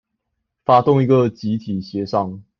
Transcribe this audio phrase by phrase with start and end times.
[0.65, 2.43] 發動一個集體協商